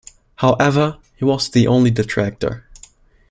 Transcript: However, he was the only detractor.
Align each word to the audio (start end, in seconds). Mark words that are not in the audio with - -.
However, 0.37 0.97
he 1.15 1.25
was 1.25 1.47
the 1.47 1.67
only 1.67 1.91
detractor. 1.91 2.65